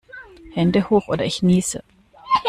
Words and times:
Hände 0.55 0.89
hoch 0.89 1.09
oder 1.09 1.23
ich 1.25 1.43
niese! 1.43 1.83